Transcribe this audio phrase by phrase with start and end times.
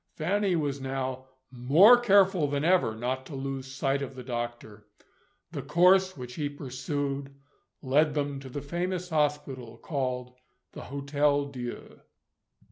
[0.15, 4.87] Fanny was now more careful than ever not to lose sight of the doctor.
[5.51, 7.35] The course which he pursued
[7.83, 10.33] led them to the famous hospital called
[10.71, 12.01] the Hotel Dieu.